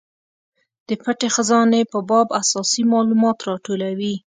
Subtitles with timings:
[0.87, 4.15] د پټې خزانې په باب اساسي مالومات راټولوي.